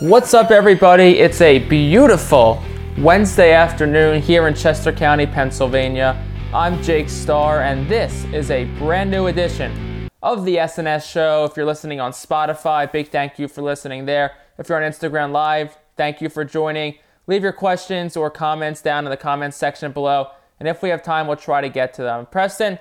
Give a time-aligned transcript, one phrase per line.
[0.00, 1.18] What's up, everybody?
[1.18, 2.62] It's a beautiful
[2.96, 6.16] Wednesday afternoon here in Chester County, Pennsylvania.
[6.54, 11.44] I'm Jake Starr, and this is a brand new edition of the SNS Show.
[11.44, 14.32] If you're listening on Spotify, big thank you for listening there.
[14.56, 16.94] If you're on Instagram Live, thank you for joining.
[17.26, 20.28] Leave your questions or comments down in the comments section below,
[20.58, 22.24] and if we have time, we'll try to get to them.
[22.24, 22.78] Preston,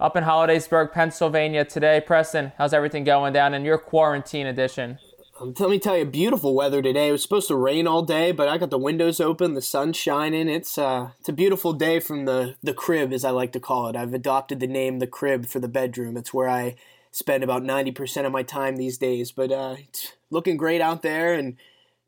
[0.00, 2.00] up in Hollidaysburg, Pennsylvania today.
[2.00, 4.98] Preston, how's everything going down in your quarantine edition?
[5.42, 7.08] Um, let me tell you, beautiful weather today.
[7.08, 9.96] It was supposed to rain all day, but I got the windows open, the sun's
[9.96, 10.48] shining.
[10.48, 13.88] It's uh, it's a beautiful day from the the crib, as I like to call
[13.88, 13.96] it.
[13.96, 16.16] I've adopted the name the crib for the bedroom.
[16.16, 16.76] It's where I
[17.10, 19.32] spend about ninety percent of my time these days.
[19.32, 21.56] But uh, it's looking great out there, and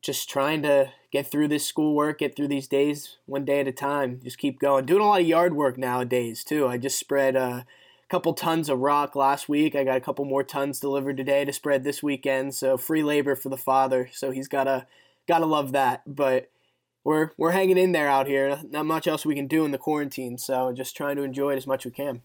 [0.01, 3.73] just trying to get through this schoolwork, get through these days one day at a
[3.73, 4.21] time.
[4.23, 4.85] Just keep going.
[4.85, 6.67] Doing a lot of yard work nowadays too.
[6.67, 7.35] I just spread.
[7.35, 7.63] Uh,
[8.09, 9.75] couple tons of rock last week.
[9.75, 12.53] I got a couple more tons delivered today to spread this weekend.
[12.53, 14.09] So free labor for the father.
[14.11, 14.87] So he's gotta
[15.27, 16.03] gotta love that.
[16.05, 16.51] But
[17.03, 18.59] we're we're hanging in there out here.
[18.69, 20.37] Not much else we can do in the quarantine.
[20.37, 22.21] So just trying to enjoy it as much as we can.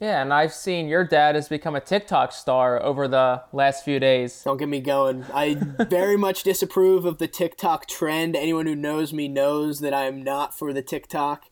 [0.00, 4.00] Yeah, and I've seen your dad has become a TikTok star over the last few
[4.00, 4.42] days.
[4.42, 5.24] Don't get me going.
[5.32, 5.56] I
[5.88, 8.34] very much disapprove of the TikTok trend.
[8.34, 11.44] Anyone who knows me knows that I am not for the TikTok.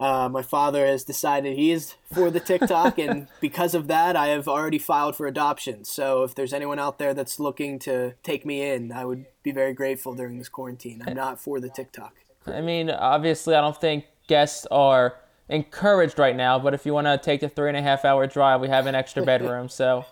[0.00, 4.28] Uh, my father has decided he is for the TikTok, and because of that, I
[4.28, 5.84] have already filed for adoption.
[5.84, 9.52] So if there's anyone out there that's looking to take me in, I would be
[9.52, 11.02] very grateful during this quarantine.
[11.06, 12.14] I'm not for the TikTok.
[12.46, 15.16] I mean, obviously, I don't think guests are
[15.48, 18.26] encouraged right now, but if you want to take the three and a half hour
[18.26, 19.68] drive, we have an extra bedroom.
[19.68, 20.04] So,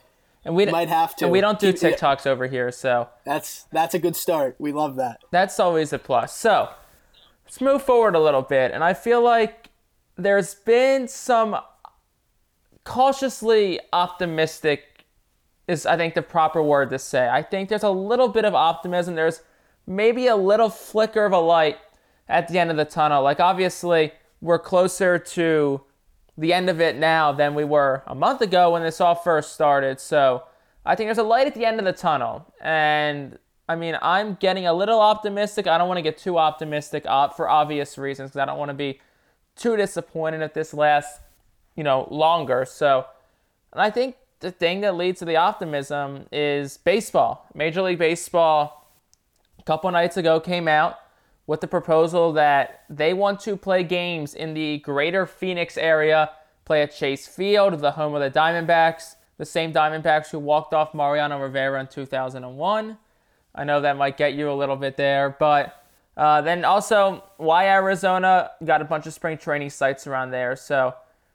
[0.45, 1.27] and we might have to.
[1.27, 4.57] And we don't do TikToks over here, so that's that's a good start.
[4.59, 5.21] We love that.
[5.31, 6.37] That's always a plus.
[6.37, 6.69] So,
[7.45, 9.69] let's move forward a little bit, and I feel like
[10.17, 11.57] there's been some
[12.85, 15.07] cautiously optimistic
[15.69, 17.29] is I think the proper word to say.
[17.29, 19.15] I think there's a little bit of optimism.
[19.15, 19.43] There's
[19.87, 21.79] maybe a little flicker of a light
[22.29, 23.23] at the end of the tunnel.
[23.23, 25.83] Like obviously we're closer to
[26.37, 29.53] the end of it now than we were a month ago when this all first
[29.53, 30.01] started.
[30.01, 30.45] So
[30.85, 32.53] I think there's a light at the end of the tunnel.
[32.61, 35.67] And I mean, I'm getting a little optimistic.
[35.67, 38.71] I don't want to get too optimistic uh, for obvious reasons because I don't want
[38.71, 39.01] to be
[39.57, 41.21] too disappointed if this lasts,
[41.77, 42.65] you know, longer.
[42.65, 43.07] So,
[43.73, 47.47] and I think the thing that leads to the optimism is baseball.
[47.55, 48.91] Major League Baseball,
[49.59, 50.99] a couple nights ago, came out
[51.47, 56.31] with the proposal that they want to play games in the greater Phoenix area,
[56.65, 60.95] play at Chase Field, the home of the Diamondbacks, the same Diamondbacks who walked off
[60.95, 62.97] Mariano Rivera in 2001.
[63.55, 65.82] I know that might get you a little bit there, but
[66.17, 70.57] uh, then also, why Arizona got a bunch of spring training sites around there.
[70.57, 70.95] So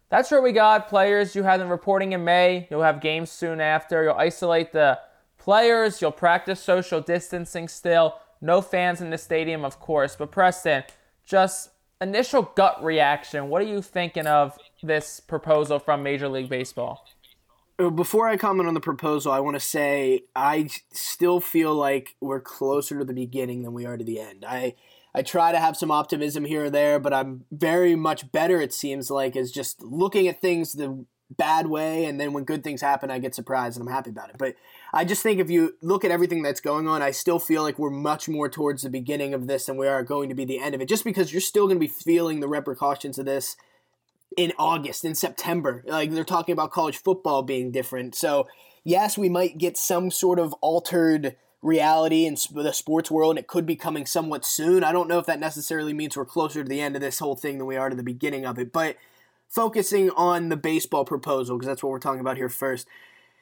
[0.10, 1.36] that's where we got players.
[1.36, 2.68] You have them reporting in May.
[2.70, 4.04] You'll have games soon after.
[4.04, 5.00] You'll isolate the
[5.38, 6.02] players.
[6.02, 8.16] You'll practice social distancing still.
[8.40, 10.16] No fans in the stadium, of course.
[10.16, 10.84] But Preston,
[11.26, 13.50] just initial gut reaction.
[13.50, 17.04] What are you thinking of this proposal from Major League Baseball?
[17.80, 22.16] Uh, before I comment on the proposal, I want to say I still feel like
[22.20, 24.46] we're closer to the beginning than we are to the end.
[24.48, 24.76] I
[25.14, 28.62] I try to have some optimism here or there, but I'm very much better.
[28.62, 32.64] It seems like is just looking at things the bad way, and then when good
[32.64, 34.38] things happen, I get surprised and I'm happy about it.
[34.38, 34.56] But
[34.94, 37.78] I just think if you look at everything that's going on, I still feel like
[37.78, 40.60] we're much more towards the beginning of this than we are going to be the
[40.60, 40.90] end of it.
[40.90, 43.56] Just because you're still going to be feeling the repercussions of this
[44.38, 45.84] in August, in September.
[45.86, 48.16] Like they're talking about college football being different.
[48.16, 48.48] So,
[48.86, 53.48] yes, we might get some sort of altered reality in the sports world, and it
[53.48, 54.84] could be coming somewhat soon.
[54.84, 57.36] I don't know if that necessarily means we're closer to the end of this whole
[57.36, 58.72] thing than we are to the beginning of it.
[58.72, 58.96] But
[59.50, 62.88] focusing on the baseball proposal, because that's what we're talking about here first.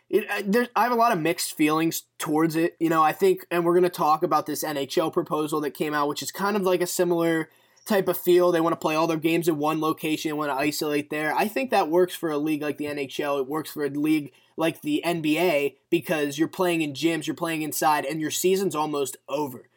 [0.10, 2.78] It, uh, I have a lot of mixed feelings towards it.
[2.80, 5.94] You know, I think, and we're going to talk about this NHL proposal that came
[5.94, 7.50] out, which is kind of like a similar
[7.86, 8.52] type of feel.
[8.52, 10.36] They want to play all their games in one location.
[10.38, 11.34] Want to isolate there.
[11.36, 13.40] I think that works for a league like the NHL.
[13.40, 17.62] It works for a league like the NBA because you're playing in gyms, you're playing
[17.62, 19.70] inside, and your season's almost over.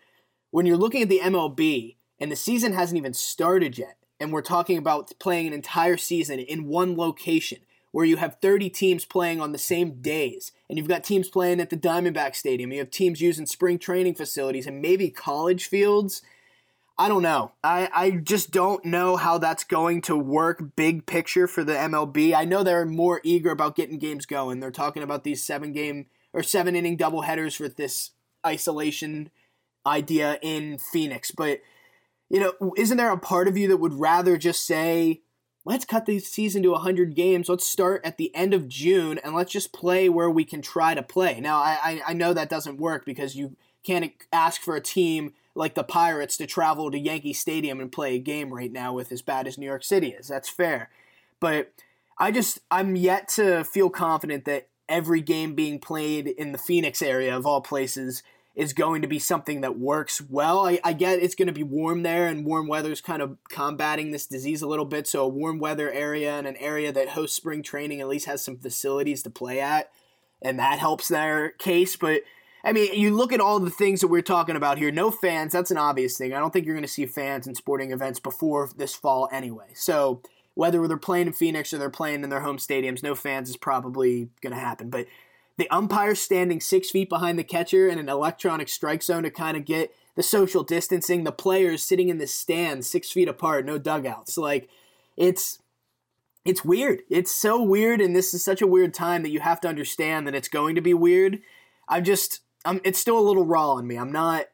[0.50, 4.42] When you're looking at the MLB and the season hasn't even started yet, and we're
[4.42, 7.58] talking about playing an entire season in one location
[7.90, 11.60] where you have 30 teams playing on the same days, and you've got teams playing
[11.60, 16.22] at the Diamondback Stadium, you have teams using spring training facilities and maybe college fields
[16.98, 17.52] I don't know.
[17.62, 22.34] I, I just don't know how that's going to work big picture for the MLB.
[22.34, 24.58] I know they're more eager about getting games going.
[24.58, 28.10] They're talking about these seven game or seven inning double headers for this
[28.44, 29.30] isolation
[29.86, 31.30] idea in Phoenix.
[31.30, 31.60] But,
[32.28, 35.20] you know, isn't there a part of you that would rather just say,
[35.64, 37.48] let's cut the season to 100 games.
[37.48, 40.94] Let's start at the end of June and let's just play where we can try
[40.94, 41.40] to play.
[41.40, 43.54] Now, I, I know that doesn't work because you
[43.84, 48.14] can't ask for a team like the Pirates to travel to Yankee Stadium and play
[48.14, 50.28] a game right now with as bad as New York City is.
[50.28, 50.88] That's fair.
[51.40, 51.72] But
[52.16, 57.02] I just I'm yet to feel confident that every game being played in the Phoenix
[57.02, 58.22] area of all places
[58.54, 60.66] is going to be something that works well.
[60.66, 63.36] I, I get it's going to be warm there, and warm weather is kind of
[63.48, 65.06] combating this disease a little bit.
[65.06, 68.42] So, a warm weather area and an area that hosts spring training at least has
[68.42, 69.90] some facilities to play at,
[70.40, 71.96] and that helps their case.
[71.96, 72.22] But
[72.64, 74.90] I mean, you look at all the things that we're talking about here.
[74.90, 76.32] No fans, that's an obvious thing.
[76.32, 79.68] I don't think you're going to see fans in sporting events before this fall anyway.
[79.74, 80.22] So,
[80.54, 83.56] whether they're playing in Phoenix or they're playing in their home stadiums, no fans is
[83.56, 84.90] probably going to happen.
[84.90, 85.06] But
[85.56, 89.56] the umpire standing six feet behind the catcher in an electronic strike zone to kind
[89.56, 93.78] of get the social distancing, the players sitting in the stands six feet apart, no
[93.78, 94.36] dugouts.
[94.36, 94.68] Like,
[95.16, 95.60] it's
[96.44, 97.02] it's weird.
[97.10, 100.26] It's so weird, and this is such a weird time that you have to understand
[100.26, 101.40] that it's going to be weird.
[101.88, 103.96] I'm just, I'm, it's still a little raw on me.
[103.96, 104.46] I'm not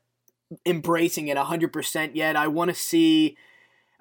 [0.66, 2.36] embracing it 100% yet.
[2.36, 3.36] I want to see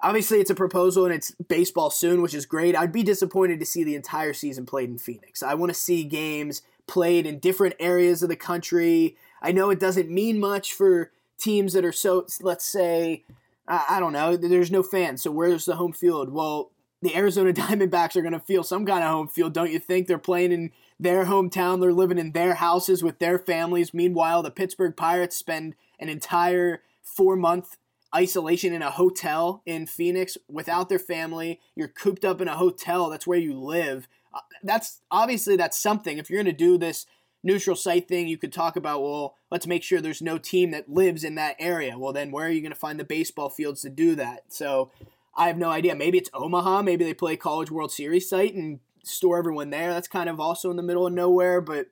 [0.00, 2.76] obviously it's a proposal and it's baseball soon, which is great.
[2.76, 5.42] I'd be disappointed to see the entire season played in Phoenix.
[5.42, 9.16] I want to see games played in different areas of the country.
[9.40, 13.24] I know it doesn't mean much for teams that are so, let's say,
[13.66, 15.22] I don't know, there's no fans.
[15.22, 16.30] So where's the home field?
[16.30, 16.70] Well,
[17.00, 20.06] the Arizona Diamondbacks are going to feel some kind of home field, don't you think?
[20.06, 23.92] They're playing in their hometown, they're living in their houses with their families.
[23.92, 27.76] Meanwhile, the Pittsburgh Pirates spend an entire four month
[28.14, 31.60] isolation in a hotel in Phoenix without their family.
[31.74, 33.10] You're cooped up in a hotel.
[33.10, 34.06] That's where you live.
[34.32, 36.18] Uh, that's obviously that's something.
[36.18, 37.06] If you're going to do this
[37.42, 40.88] neutral site thing, you could talk about, well, let's make sure there's no team that
[40.88, 41.98] lives in that area.
[41.98, 44.44] Well, then where are you going to find the baseball fields to do that?
[44.48, 44.90] So
[45.36, 45.94] I have no idea.
[45.94, 46.82] Maybe it's Omaha.
[46.82, 49.92] Maybe they play College World Series site and store everyone there.
[49.92, 51.86] That's kind of also in the middle of nowhere, but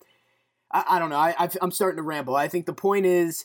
[0.71, 1.17] I, I don't know.
[1.17, 2.37] I, I'm starting to ramble.
[2.37, 3.45] I think the point is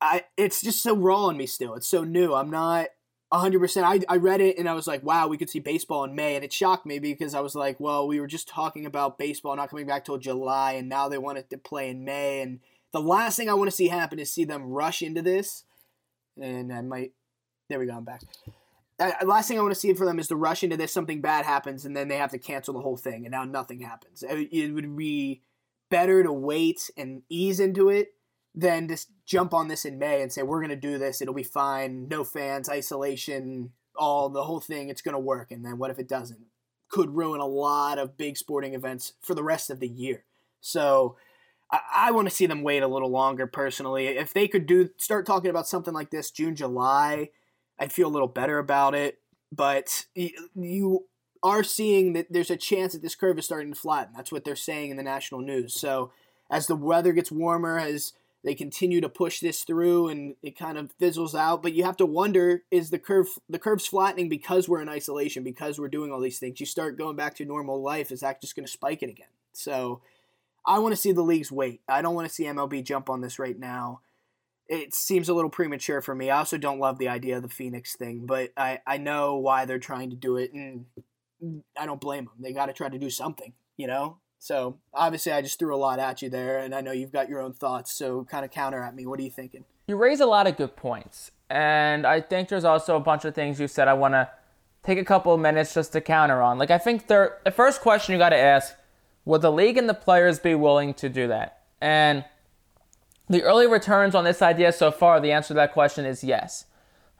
[0.00, 1.74] I it's just so raw on me still.
[1.74, 2.34] It's so new.
[2.34, 2.88] I'm not
[3.32, 3.82] 100%.
[3.82, 6.34] I, I read it and I was like, wow, we could see baseball in May.
[6.34, 9.54] And it shocked me because I was like, well, we were just talking about baseball
[9.56, 12.40] not coming back till July, and now they wanted to play in May.
[12.40, 12.60] And
[12.92, 15.64] the last thing I want to see happen is see them rush into this.
[16.40, 17.12] And I might,
[17.68, 18.22] there we go, I'm back.
[19.00, 21.20] Uh, last thing I want to see for them is to rush into this, something
[21.20, 24.24] bad happens, and then they have to cancel the whole thing, and now nothing happens.
[24.28, 25.42] It, would be
[25.90, 28.14] better to wait and ease into it
[28.54, 31.22] than just jump on this in May and say we're going to do this.
[31.22, 32.08] It'll be fine.
[32.08, 34.88] No fans, isolation, all the whole thing.
[34.88, 35.50] It's going to work.
[35.50, 36.40] And then what if it doesn't?
[36.90, 40.24] Could ruin a lot of big sporting events for the rest of the year.
[40.60, 41.16] So
[41.70, 43.46] I, I want to see them wait a little longer.
[43.46, 47.30] Personally, if they could do start talking about something like this June, July,
[47.78, 49.18] I'd feel a little better about it.
[49.50, 51.06] But you
[51.42, 54.14] are seeing that there's a chance that this curve is starting to flatten.
[54.14, 55.74] That's what they're saying in the national news.
[55.74, 56.10] So
[56.50, 58.12] as the weather gets warmer, as
[58.44, 61.96] they continue to push this through and it kind of fizzles out but you have
[61.96, 66.12] to wonder is the curve the curve's flattening because we're in isolation because we're doing
[66.12, 68.72] all these things you start going back to normal life is that just going to
[68.72, 70.00] spike it again so
[70.66, 73.20] i want to see the leagues wait i don't want to see mlb jump on
[73.20, 74.00] this right now
[74.68, 77.48] it seems a little premature for me i also don't love the idea of the
[77.48, 80.86] phoenix thing but i, I know why they're trying to do it and
[81.78, 85.32] i don't blame them they got to try to do something you know so obviously,
[85.32, 87.52] I just threw a lot at you there, and I know you've got your own
[87.52, 87.92] thoughts.
[87.92, 89.06] So kind of counter at me.
[89.06, 89.64] What are you thinking?
[89.86, 93.34] You raise a lot of good points, and I think there's also a bunch of
[93.34, 94.30] things you said I want to
[94.84, 96.58] take a couple of minutes just to counter on.
[96.58, 98.74] Like I think there, the first question you got to ask:
[99.24, 101.62] Would the league and the players be willing to do that?
[101.80, 102.24] And
[103.28, 106.64] the early returns on this idea so far, the answer to that question is yes.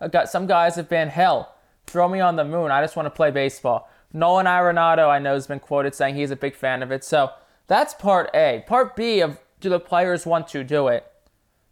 [0.01, 1.55] Uh, I've got some guys have been hell.
[1.87, 2.71] Throw me on the moon.
[2.71, 3.91] I just want to play baseball.
[4.13, 7.05] Nolan Arenado, I know, has been quoted saying he's a big fan of it.
[7.05, 7.31] So
[7.67, 8.65] that's part A.
[8.67, 11.11] Part B of do the players want to do it?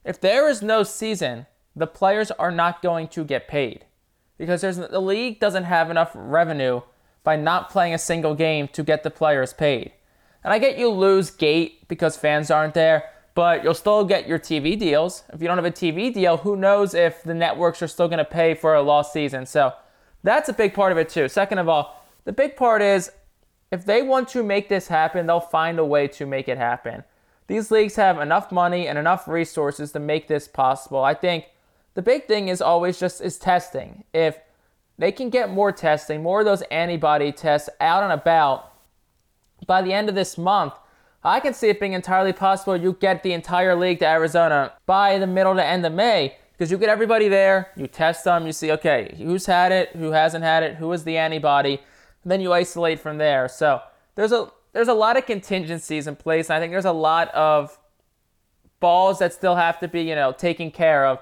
[0.04, 3.84] If there is no season, the players are not going to get paid
[4.38, 6.82] because the league doesn't have enough revenue
[7.24, 9.92] by not playing a single game to get the players paid.
[10.44, 14.38] And I get you lose gate because fans aren't there, but you'll still get your
[14.38, 15.22] TV deals.
[15.30, 18.18] If you don't have a TV deal, who knows if the networks are still going
[18.18, 19.44] to pay for a lost season.
[19.44, 19.74] So
[20.22, 21.28] that's a big part of it too.
[21.28, 23.12] Second of all, the big part is
[23.70, 27.04] if they want to make this happen, they'll find a way to make it happen.
[27.46, 31.04] These leagues have enough money and enough resources to make this possible.
[31.04, 31.44] I think
[31.92, 34.04] the big thing is always just is testing.
[34.14, 34.38] If
[34.96, 38.72] they can get more testing, more of those antibody tests out and about
[39.66, 40.72] by the end of this month,
[41.26, 45.18] I can see it being entirely possible you get the entire league to Arizona by
[45.18, 48.52] the middle to end of May because you get everybody there, you test them, you
[48.52, 51.80] see, okay, who's had it, who hasn't had it, who is the antibody,
[52.24, 53.48] then you isolate from there.
[53.48, 53.80] So
[54.14, 56.48] there's a there's a lot of contingencies in place.
[56.48, 57.76] And I think there's a lot of
[58.78, 61.18] balls that still have to be, you know, taken care of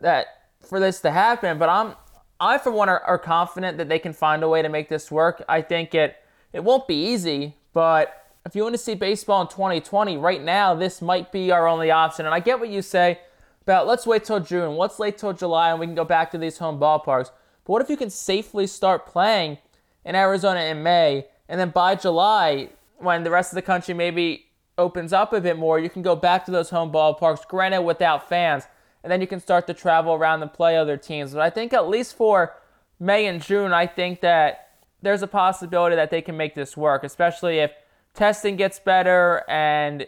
[0.00, 0.26] that
[0.60, 1.56] for this to happen.
[1.56, 1.94] But I'm
[2.40, 5.10] I for one are, are confident that they can find a way to make this
[5.10, 5.42] work.
[5.48, 6.16] I think it
[6.52, 10.74] it won't be easy, but if you want to see baseball in 2020, right now
[10.74, 12.26] this might be our only option.
[12.26, 13.20] And I get what you say
[13.62, 16.38] about let's wait till June, let's wait till July, and we can go back to
[16.38, 17.30] these home ballparks.
[17.64, 19.58] But what if you can safely start playing
[20.04, 24.46] in Arizona in May, and then by July, when the rest of the country maybe
[24.78, 28.28] opens up a bit more, you can go back to those home ballparks, granted without
[28.28, 28.64] fans,
[29.02, 31.32] and then you can start to travel around and play other teams.
[31.32, 32.54] But I think at least for
[32.98, 34.70] May and June, I think that
[35.02, 37.72] there's a possibility that they can make this work, especially if
[38.14, 40.06] testing gets better and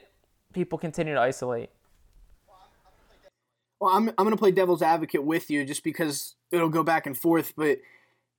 [0.53, 1.71] people continue to isolate.
[3.81, 7.07] Well, I'm, I'm going to play devil's advocate with you just because it'll go back
[7.07, 7.55] and forth.
[7.57, 7.79] But,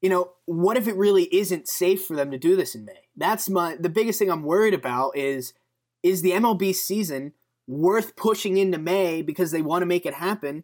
[0.01, 3.09] you know, what if it really isn't safe for them to do this in May?
[3.17, 5.53] That's my the biggest thing I'm worried about is
[6.01, 7.33] is the MLB season
[7.67, 10.63] worth pushing into May because they want to make it happen?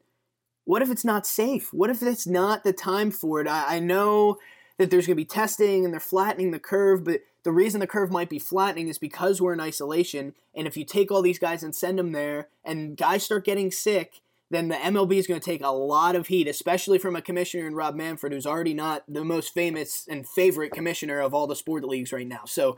[0.65, 1.73] What if it's not safe?
[1.73, 3.47] What if it's not the time for it?
[3.47, 4.37] I, I know
[4.79, 7.87] that there's going to be testing and they're flattening the curve, but the reason the
[7.87, 10.33] curve might be flattening is because we're in isolation.
[10.55, 13.71] And if you take all these guys and send them there, and guys start getting
[13.71, 17.21] sick, then the MLB is going to take a lot of heat, especially from a
[17.21, 21.45] commissioner in Rob Manfred, who's already not the most famous and favorite commissioner of all
[21.45, 22.41] the sport leagues right now.
[22.45, 22.77] So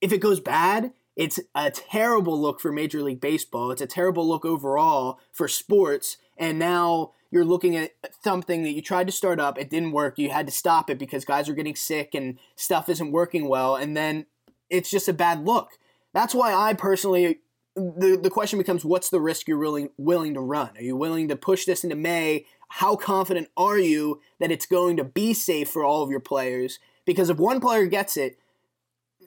[0.00, 3.70] if it goes bad, it's a terrible look for Major League Baseball.
[3.70, 6.16] It's a terrible look overall for sports.
[6.36, 10.18] And now you're looking at something that you tried to start up, it didn't work,
[10.18, 13.76] you had to stop it because guys are getting sick and stuff isn't working well,
[13.76, 14.26] and then
[14.68, 15.78] it's just a bad look.
[16.12, 17.40] That's why I personally
[17.76, 20.70] the, the question becomes what's the risk you're willing willing to run?
[20.76, 22.46] Are you willing to push this into May?
[22.68, 26.78] How confident are you that it's going to be safe for all of your players?
[27.04, 28.38] Because if one player gets it,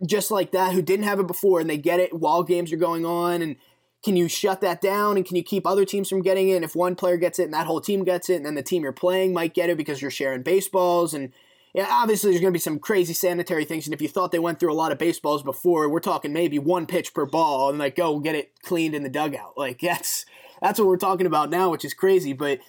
[0.05, 2.77] just like that, who didn't have it before, and they get it while games are
[2.77, 3.55] going on, and
[4.03, 6.63] can you shut that down and can you keep other teams from getting it?
[6.63, 8.83] If one player gets it and that whole team gets it, and then the team
[8.83, 11.31] you're playing might get it because you're sharing baseballs and
[11.73, 13.87] yeah, obviously there's going to be some crazy sanitary things.
[13.87, 16.59] And if you thought they went through a lot of baseballs before, we're talking maybe
[16.59, 19.57] one pitch per ball and like go get it cleaned in the dugout.
[19.57, 20.25] Like that's
[20.61, 22.33] that's what we're talking about now, which is crazy.
[22.33, 22.59] But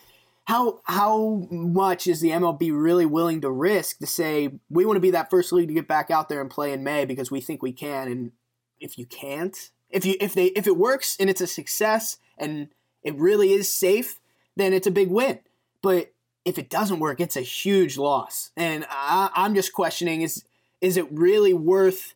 [0.47, 5.01] how how much is the MLB really willing to risk to say we want to
[5.01, 7.41] be that first league to get back out there and play in May because we
[7.43, 8.33] think we can, and
[8.81, 12.69] if you can't, if you if they if it works and it's a success and
[13.03, 14.21] it really is safe,
[14.57, 15.41] then it's a big win.
[15.83, 16.13] But
[16.45, 18.51] if it doesn't work, it's a huge loss.
[18.57, 20.45] And I, I'm just questioning is
[20.81, 22.15] is it really worth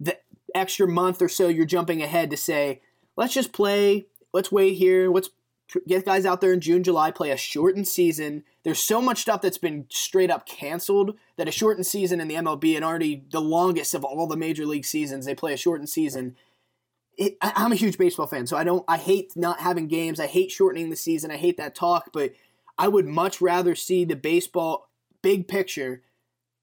[0.00, 0.18] the
[0.54, 2.80] extra month or so you're jumping ahead to say
[3.16, 5.30] let's just play, let's wait here, let's
[5.86, 8.44] get guys out there in June, July, play a shortened season.
[8.62, 12.36] There's so much stuff that's been straight up canceled that a shortened season in the
[12.36, 15.88] MLB and already the longest of all the major league seasons, they play a shortened
[15.88, 16.36] season
[17.18, 18.84] it, I, am a huge baseball fan, so I don't.
[18.88, 20.20] I hate not having games.
[20.20, 21.30] I hate shortening the season.
[21.30, 22.10] I hate that talk.
[22.12, 22.32] But
[22.78, 24.88] I would much rather see the baseball
[25.20, 26.02] big picture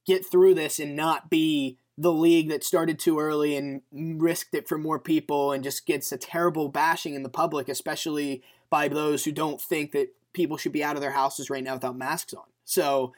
[0.07, 4.67] get through this and not be the league that started too early and risked it
[4.67, 9.25] for more people and just gets a terrible bashing in the public, especially by those
[9.25, 12.33] who don't think that people should be out of their houses right now without masks
[12.33, 12.45] on.
[12.63, 13.13] So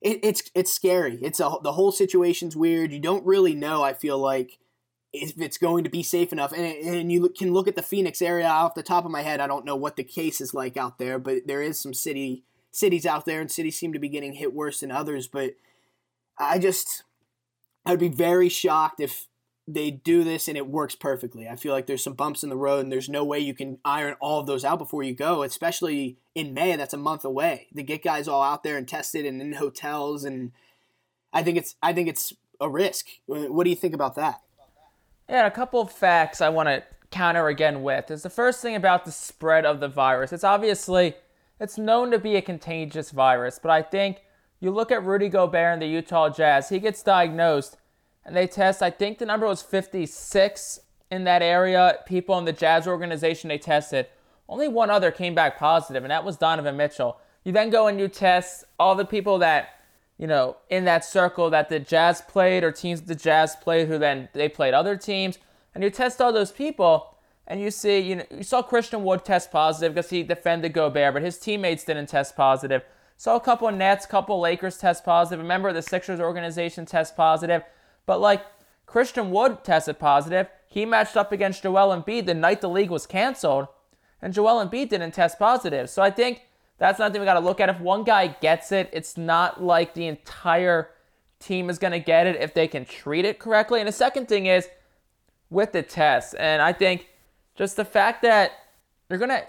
[0.00, 1.18] it, it's it's scary.
[1.22, 2.92] It's a, the whole situation's weird.
[2.92, 3.84] You don't really know.
[3.84, 4.58] I feel like
[5.14, 6.52] if it's going to be safe enough.
[6.52, 9.40] And, and you can look at the Phoenix area off the top of my head.
[9.40, 12.42] I don't know what the case is like out there, but there is some city
[12.72, 15.28] cities out there, and cities seem to be getting hit worse than others.
[15.28, 15.54] But
[16.36, 17.04] I just,
[17.86, 19.28] I'd be very shocked if
[19.66, 21.48] they do this and it works perfectly.
[21.48, 23.78] I feel like there's some bumps in the road, and there's no way you can
[23.84, 26.74] iron all of those out before you go, especially in May.
[26.74, 30.24] That's a month away to get guys all out there and tested and in hotels.
[30.24, 30.50] And
[31.32, 33.06] I think it's, I think it's a risk.
[33.26, 34.40] What do you think about that?
[35.28, 38.74] Yeah, a couple of facts I want to counter again with is the first thing
[38.74, 40.32] about the spread of the virus.
[40.32, 41.14] It's obviously
[41.58, 44.22] it's known to be a contagious virus, but I think
[44.60, 47.78] you look at Rudy Gobert and the Utah Jazz, he gets diagnosed
[48.24, 51.98] and they test, I think the number was 56 in that area.
[52.06, 54.06] People in the Jazz organization they tested.
[54.48, 57.18] Only one other came back positive, and that was Donovan Mitchell.
[57.44, 59.73] You then go and you test all the people that
[60.18, 63.98] you know, in that circle that the Jazz played or teams the Jazz played who
[63.98, 65.38] then they played other teams.
[65.74, 67.16] And you test all those people
[67.46, 71.14] and you see, you know, you saw Christian Wood test positive because he defended Gobert,
[71.14, 72.82] but his teammates didn't test positive.
[73.16, 75.40] Saw a couple of Nets, couple Lakers test positive.
[75.40, 77.62] Remember the Sixers organization test positive.
[78.06, 78.44] But like
[78.86, 80.48] Christian Wood tested positive.
[80.66, 83.68] He matched up against Joel Embiid the night the league was canceled,
[84.20, 85.88] and Joel Embiid didn't test positive.
[85.90, 86.42] So I think
[86.78, 87.68] that's something we got to look at.
[87.68, 90.90] If one guy gets it, it's not like the entire
[91.38, 93.80] team is going to get it if they can treat it correctly.
[93.80, 94.68] And the second thing is
[95.50, 96.34] with the test.
[96.38, 97.08] And I think
[97.54, 98.52] just the fact that
[99.08, 99.44] you're going to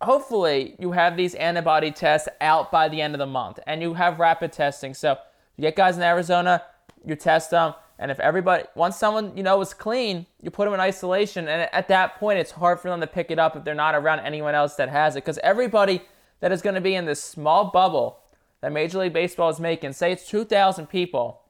[0.00, 3.94] hopefully you have these antibody tests out by the end of the month and you
[3.94, 4.94] have rapid testing.
[4.94, 5.16] So
[5.56, 6.62] you get guys in Arizona,
[7.04, 10.74] you test them, and if everybody once someone you know is clean, you put them
[10.74, 13.64] in isolation, and at that point it's hard for them to pick it up if
[13.64, 16.00] they're not around anyone else that has it because everybody
[16.40, 18.20] that is going to be in this small bubble
[18.60, 21.42] that Major League Baseball is making, say it's 2,000 people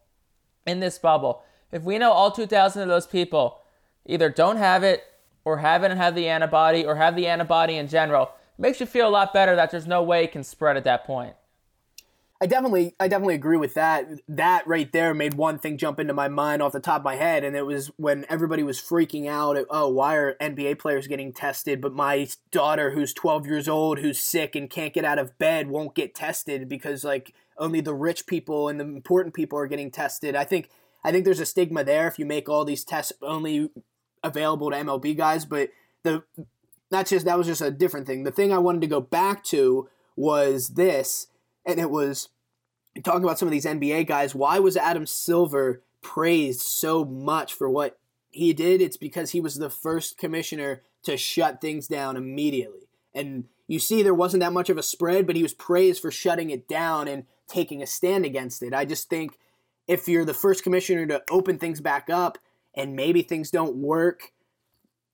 [0.67, 1.43] in this bubble.
[1.73, 3.61] If we know all 2,000 of those people
[4.07, 5.05] either don't have it
[5.45, 8.81] or have it and have the antibody or have the antibody in general, it makes
[8.81, 11.35] you feel a lot better that there's no way it can spread at that point.
[12.41, 14.07] I definitely, I definitely agree with that.
[14.29, 17.17] That right there made one thing jump into my mind off the top of my
[17.17, 19.57] head, and it was when everybody was freaking out.
[19.57, 23.99] At, oh, why are NBA players getting tested, but my daughter, who's 12 years old,
[23.99, 27.95] who's sick and can't get out of bed, won't get tested because like only the
[27.95, 30.37] rich people and the important people are getting tested.
[30.37, 30.71] I think,
[31.03, 33.71] I think there's a stigma there if you make all these tests only
[34.23, 35.71] available to MLB guys, but
[36.05, 36.23] the
[36.91, 38.23] that's just that was just a different thing.
[38.23, 41.27] The thing I wanted to go back to was this
[41.69, 42.31] and it was
[43.05, 44.35] talking about some of these NBA guys.
[44.35, 47.99] Why was Adam Silver praised so much for what
[48.31, 48.81] he did?
[48.81, 52.89] It's because he was the first commissioner to shut things down immediately.
[53.15, 56.11] And you see, there wasn't that much of a spread, but he was praised for
[56.11, 58.73] shutting it down and taking a stand against it.
[58.73, 59.39] I just think
[59.87, 62.39] if you're the first commissioner to open things back up
[62.75, 64.33] and maybe things don't work,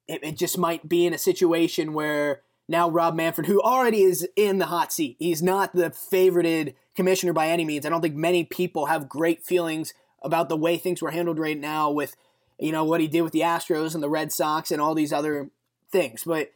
[0.06, 4.26] it, it just might be in a situation where now Rob Manfred, who already is
[4.36, 5.16] in the hot seat.
[5.18, 7.84] He's not the favorited commissioner by any means.
[7.84, 9.92] I don't think many people have great feelings
[10.22, 12.16] about the way things were handled right now with,
[12.58, 15.12] you know, what he did with the Astros and the Red Sox and all these
[15.12, 15.50] other
[15.90, 16.24] things.
[16.24, 16.52] But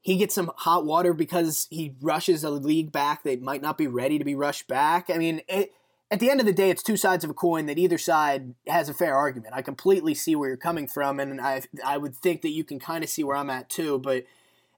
[0.00, 3.86] he gets some hot water because he rushes a league back that might not be
[3.86, 5.10] ready to be rushed back.
[5.10, 5.72] I mean, it,
[6.10, 8.54] at the end of the day, it's two sides of a coin that either side
[8.68, 9.54] has a fair argument.
[9.54, 12.78] I completely see where you're coming from, and I I would think that you can
[12.78, 13.98] kind of see where I'm at too.
[13.98, 14.24] But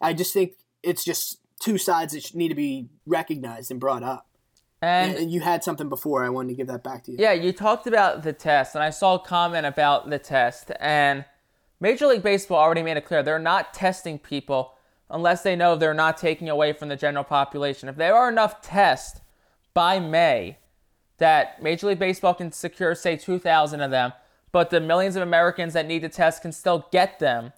[0.00, 4.26] I just think it's just two sides that need to be recognized and brought up.
[4.80, 6.24] And, you had something before.
[6.24, 7.16] I wanted to give that back to you.
[7.18, 10.70] Yeah, you talked about the test, and I saw a comment about the test.
[10.78, 11.24] And
[11.80, 14.74] Major League Baseball already made it clear they're not testing people
[15.10, 17.88] unless they know they're not taking away from the general population.
[17.88, 19.20] If there are enough tests
[19.74, 20.58] by May
[21.16, 24.12] that Major League Baseball can secure, say, 2,000 of them,
[24.52, 27.52] but the millions of Americans that need the test can still get them,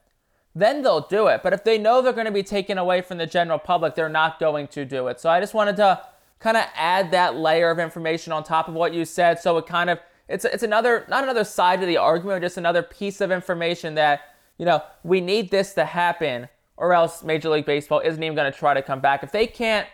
[0.54, 1.42] then they'll do it.
[1.42, 4.08] But if they know they're going to be taken away from the general public, they're
[4.08, 5.20] not going to do it.
[5.20, 6.02] So I just wanted to
[6.38, 9.66] kind of add that layer of information on top of what you said so it
[9.66, 13.32] kind of it's it's another not another side of the argument, just another piece of
[13.32, 14.20] information that,
[14.58, 18.50] you know, we need this to happen or else Major League Baseball isn't even going
[18.50, 19.22] to try to come back.
[19.22, 19.86] If they can't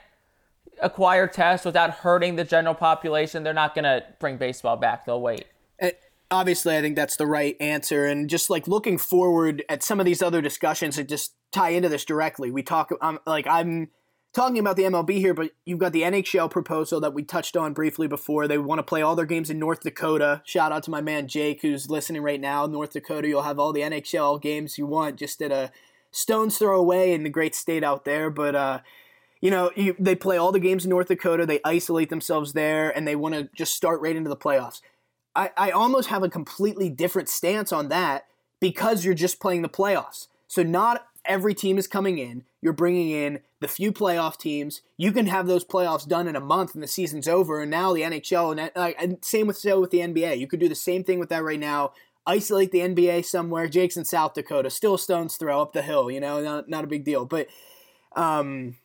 [0.80, 5.06] acquire tests without hurting the general population, they're not going to bring baseball back.
[5.06, 5.46] They'll wait
[6.30, 8.06] obviously, I think that's the right answer.
[8.06, 11.88] And just like looking forward at some of these other discussions that just tie into
[11.88, 12.90] this directly, we talk.
[13.00, 13.88] Um, like I'm
[14.34, 17.72] talking about the MLB here, but you've got the NHL proposal that we touched on
[17.72, 18.46] briefly before.
[18.46, 20.42] They want to play all their games in North Dakota.
[20.44, 22.66] Shout out to my man Jake, who's listening right now.
[22.66, 25.70] North Dakota, you'll have all the NHL games you want just at a
[26.10, 28.28] stone's throw away in the great state out there.
[28.30, 28.80] But uh,
[29.40, 31.46] you know, you, they play all the games in North Dakota.
[31.46, 34.80] They isolate themselves there, and they want to just start right into the playoffs.
[35.36, 38.24] I, I almost have a completely different stance on that
[38.58, 40.28] because you're just playing the playoffs.
[40.48, 42.44] So not every team is coming in.
[42.62, 44.80] You're bringing in the few playoff teams.
[44.96, 47.60] You can have those playoffs done in a month and the season's over.
[47.60, 50.38] And now the NHL and, uh, and same with so with the NBA.
[50.38, 51.92] You could do the same thing with that right now.
[52.26, 53.68] Isolate the NBA somewhere.
[53.68, 56.10] Jake's in South Dakota, still stones throw up the hill.
[56.10, 57.26] You know, not, not a big deal.
[57.26, 57.48] But
[58.16, 58.76] um,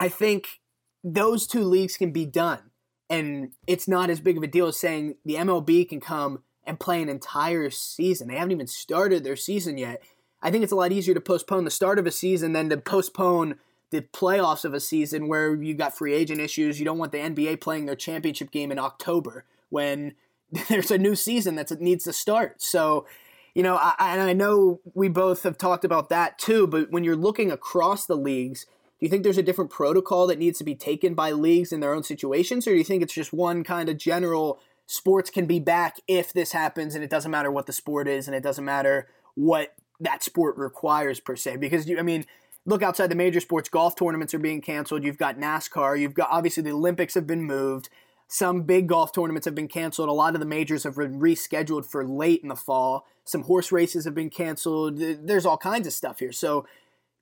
[0.00, 0.60] I think
[1.04, 2.65] those two leagues can be done
[3.08, 6.80] and it's not as big of a deal as saying the MLB can come and
[6.80, 8.28] play an entire season.
[8.28, 10.02] They haven't even started their season yet.
[10.42, 12.76] I think it's a lot easier to postpone the start of a season than to
[12.76, 13.56] postpone
[13.90, 16.78] the playoffs of a season where you got free agent issues.
[16.78, 20.14] You don't want the NBA playing their championship game in October when
[20.68, 22.60] there's a new season that needs to start.
[22.60, 23.06] So,
[23.54, 27.04] you know, I, and I know we both have talked about that too, but when
[27.04, 28.66] you're looking across the leagues,
[28.98, 31.80] do you think there's a different protocol that needs to be taken by leagues in
[31.80, 35.46] their own situations, or do you think it's just one kind of general sports can
[35.46, 38.42] be back if this happens and it doesn't matter what the sport is and it
[38.42, 41.56] doesn't matter what that sport requires per se?
[41.56, 42.24] Because, you, I mean,
[42.64, 45.04] look outside the major sports, golf tournaments are being canceled.
[45.04, 47.90] You've got NASCAR, you've got obviously the Olympics have been moved.
[48.28, 50.08] Some big golf tournaments have been canceled.
[50.08, 53.06] A lot of the majors have been rescheduled for late in the fall.
[53.24, 54.98] Some horse races have been canceled.
[54.98, 56.32] There's all kinds of stuff here.
[56.32, 56.66] So,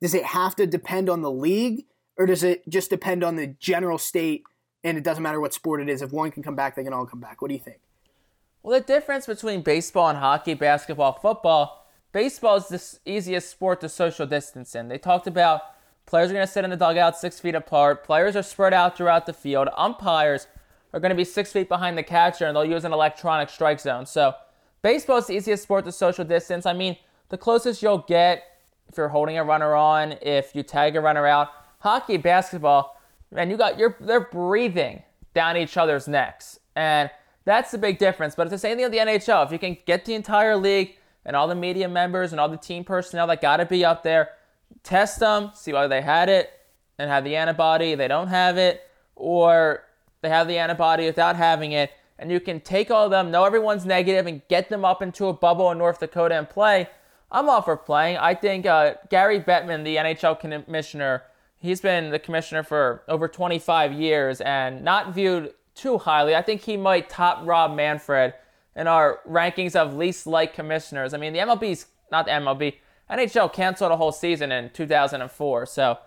[0.01, 1.85] does it have to depend on the league
[2.17, 4.43] or does it just depend on the general state
[4.83, 6.93] and it doesn't matter what sport it is if one can come back they can
[6.93, 7.79] all come back what do you think
[8.63, 13.89] well the difference between baseball and hockey basketball football baseball is the easiest sport to
[13.89, 15.61] social distance in they talked about
[16.05, 18.03] Players are going to sit in the dugout six feet apart.
[18.03, 19.69] Players are spread out throughout the field.
[19.75, 20.47] Umpires
[20.93, 23.79] are going to be six feet behind the catcher, and they'll use an electronic strike
[23.79, 24.05] zone.
[24.05, 24.33] So,
[24.83, 26.65] baseball is the easiest sport to social distance.
[26.67, 26.95] I mean,
[27.29, 28.43] the closest you'll get
[28.89, 31.49] if you're holding a runner on, if you tag a runner out.
[31.79, 32.99] Hockey, basketball,
[33.31, 37.09] man, you got you're they're breathing down each other's necks, and
[37.43, 38.35] that's the big difference.
[38.35, 39.45] But it's the same thing with the NHL.
[39.45, 40.95] If you can get the entire league
[41.25, 44.03] and all the media members and all the team personnel that got to be up
[44.03, 44.29] there
[44.83, 46.51] test them, see whether they had it
[46.97, 48.81] and have the antibody, they don't have it,
[49.15, 49.83] or
[50.21, 53.43] they have the antibody without having it, and you can take all of them, know
[53.43, 56.87] everyone's negative, and get them up into a bubble in North Dakota and play.
[57.35, 58.15] I'm all for playing.
[58.15, 61.23] I think uh, Gary Bettman, the NHL commissioner,
[61.57, 66.33] he's been the commissioner for over 25 years and not viewed too highly.
[66.33, 68.35] I think he might top Rob Manfred
[68.73, 71.13] in our rankings of least liked commissioners.
[71.13, 72.75] I mean, the MLB's not the MLB.
[73.11, 75.97] NHL canceled a whole season in 2004, so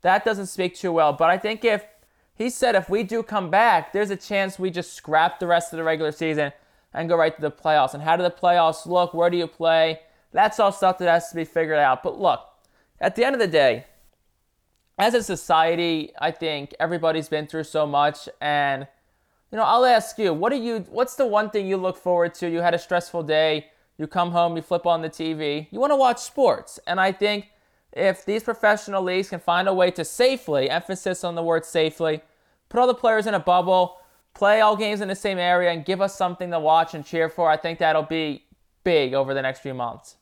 [0.00, 1.12] that doesn't speak too well.
[1.12, 1.84] But I think if
[2.34, 5.70] he said if we do come back, there's a chance we just scrap the rest
[5.70, 6.50] of the regular season
[6.94, 7.92] and go right to the playoffs.
[7.92, 9.12] And how do the playoffs look?
[9.12, 10.00] Where do you play?
[10.32, 12.02] That's all stuff that has to be figured out.
[12.02, 12.40] But look,
[13.00, 13.86] at the end of the day,
[14.98, 18.86] as a society, I think everybody's been through so much and
[19.50, 22.34] you know, I'll ask you, what do you what's the one thing you look forward
[22.34, 22.50] to?
[22.50, 25.90] You had a stressful day, you come home, you flip on the TV, you want
[25.90, 26.78] to watch sports.
[26.86, 27.48] And I think
[27.92, 32.20] if these professional leagues can find a way to safely, emphasis on the word safely,
[32.68, 33.98] put all the players in a bubble,
[34.34, 37.30] play all games in the same area, and give us something to watch and cheer
[37.30, 38.44] for, I think that'll be
[38.84, 40.16] big over the next few months.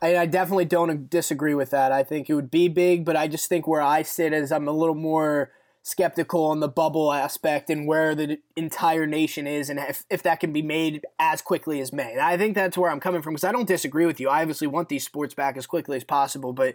[0.00, 1.92] I, I definitely don't disagree with that.
[1.92, 4.68] I think it would be big, but I just think where I sit is I'm
[4.68, 5.50] a little more
[5.82, 10.38] skeptical on the bubble aspect and where the entire nation is and if, if that
[10.38, 12.18] can be made as quickly as May.
[12.20, 14.28] I think that's where I'm coming from because I don't disagree with you.
[14.28, 16.74] I obviously want these sports back as quickly as possible, but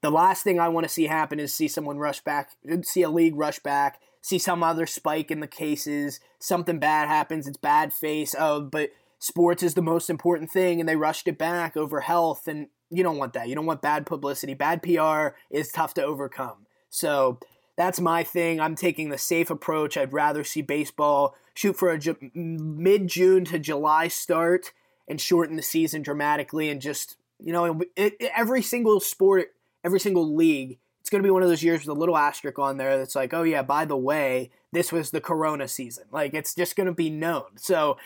[0.00, 2.50] the last thing I want to see happen is see someone rush back,
[2.82, 7.48] see a league rush back, see some other spike in the cases, something bad happens,
[7.48, 8.34] it's bad face.
[8.38, 8.90] Oh, but
[9.22, 13.04] sports is the most important thing and they rushed it back over health and you
[13.04, 13.48] don't want that.
[13.48, 14.52] You don't want bad publicity.
[14.52, 16.66] Bad PR is tough to overcome.
[16.90, 17.38] So
[17.76, 18.60] that's my thing.
[18.60, 19.96] I'm taking the safe approach.
[19.96, 24.72] I'd rather see baseball shoot for a ju- mid June to July start
[25.06, 29.54] and shorten the season dramatically and just, you know, it, it, every single sport,
[29.84, 32.58] every single league, it's going to be one of those years with a little asterisk
[32.58, 36.04] on there that's like, oh, yeah, by the way, this was the Corona season.
[36.10, 37.56] Like, it's just going to be known.
[37.56, 37.98] So,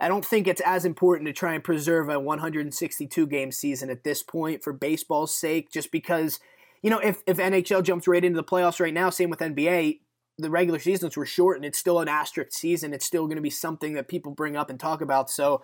[0.00, 4.02] I don't think it's as important to try and preserve a 162 game season at
[4.02, 6.40] this point for baseball's sake, just because
[6.82, 10.00] you know, if, if NHL jumps right into the playoffs right now, same with NBA,
[10.38, 12.94] the regular seasons were short and it's still an asterisk season.
[12.94, 15.30] It's still going to be something that people bring up and talk about.
[15.30, 15.62] So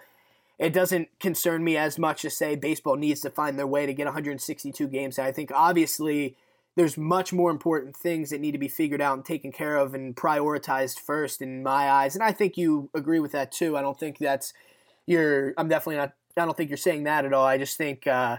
[0.59, 3.95] it doesn't concern me as much to say baseball needs to find their way to
[3.95, 5.19] get 162 games.
[5.19, 6.37] I think obviously
[6.77, 9.95] there's much more important things that need to be figured out and taken care of
[9.95, 12.15] and prioritized first in my eyes.
[12.15, 13.77] And I think you agree with that too.
[13.77, 14.53] I don't think that's
[15.07, 17.47] you're I'm definitely not I don't think you're saying that at all.
[17.47, 18.37] I just think uh,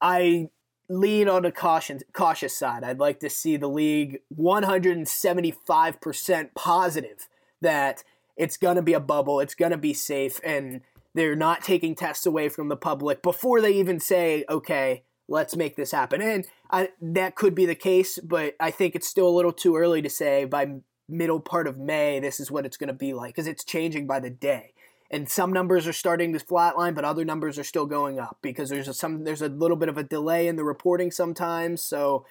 [0.00, 0.48] I
[0.88, 2.84] lean on the caution, cautious side.
[2.84, 7.28] I'd like to see the league 175% positive
[7.60, 8.04] that
[8.36, 10.82] it's going to be a bubble, it's going to be safe, and
[11.14, 15.76] they're not taking tests away from the public before they even say, okay, let's make
[15.76, 16.22] this happen.
[16.22, 19.76] And I, that could be the case, but I think it's still a little too
[19.76, 20.74] early to say by
[21.08, 24.06] middle part of May, this is what it's going to be like because it's changing
[24.06, 24.72] by the day
[25.12, 28.70] and some numbers are starting to flatline, but other numbers are still going up because
[28.70, 31.82] there's a, some there's a little bit of a delay in the reporting sometimes.
[31.82, 32.24] So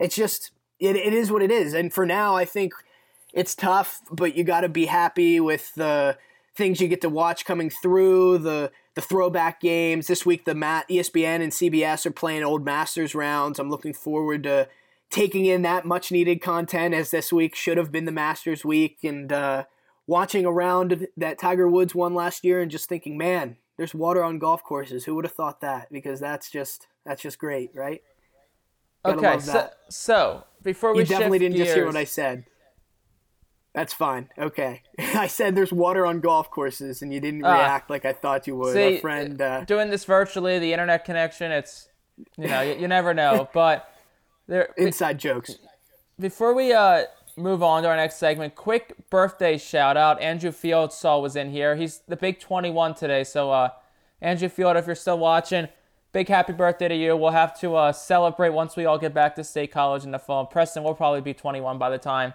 [0.00, 1.74] it's just it, it is what it is.
[1.74, 2.72] And for now, I think
[3.34, 6.16] it's tough, but you got to be happy with the
[6.56, 10.44] things you get to watch coming through the the throwback games this week.
[10.44, 13.58] The Mat ESPN and CBS are playing old Masters rounds.
[13.58, 14.68] I'm looking forward to
[15.10, 18.98] taking in that much needed content as this week should have been the Masters week
[19.02, 19.32] and.
[19.32, 19.64] Uh,
[20.06, 24.38] watching around that Tiger Woods won last year and just thinking, man, there's water on
[24.38, 25.04] golf courses.
[25.04, 25.90] Who would have thought that?
[25.90, 28.02] Because that's just that's just great, right?
[29.04, 32.44] Gotta okay, so, so before we you definitely didn't gears, just hear what I said.
[33.74, 34.28] That's fine.
[34.38, 38.12] Okay, I said there's water on golf courses, and you didn't uh, react like I
[38.12, 38.72] thought you would.
[38.72, 41.88] See, Our friend, uh, doing this virtually, the internet connection, it's
[42.38, 43.92] you know you, you never know, but
[44.46, 45.56] there inside jokes.
[46.18, 47.04] Before we uh
[47.36, 48.54] move on to our next segment.
[48.54, 50.20] Quick birthday shout out.
[50.20, 51.74] Andrew Field saw was in here.
[51.74, 53.24] He's the big 21 today.
[53.24, 53.70] So, uh,
[54.20, 55.66] Andrew Field, if you're still watching,
[56.12, 57.16] big happy birthday to you.
[57.16, 60.18] We'll have to uh, celebrate once we all get back to State College in the
[60.18, 60.46] fall.
[60.46, 62.34] Preston will probably be 21 by the time